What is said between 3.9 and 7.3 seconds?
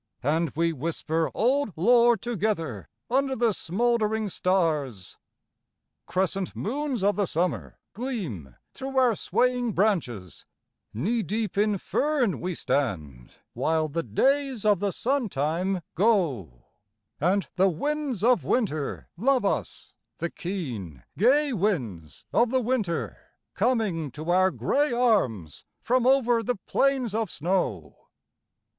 ering stars. Crescent moons of the